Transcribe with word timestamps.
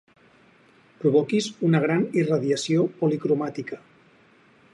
Provoquis 1.03 1.49
una 1.69 1.83
gran 1.85 2.07
irradiació 2.23 2.87
policromàtica. 3.03 3.83